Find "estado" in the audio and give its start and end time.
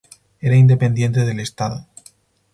1.41-1.85